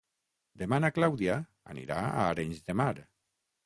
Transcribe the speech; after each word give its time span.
Demà 0.61 0.79
na 0.85 0.91
Clàudia 0.95 1.37
anirà 1.77 2.01
a 2.09 2.27
Arenys 2.35 2.67
de 2.69 2.81
Mar. 2.85 2.93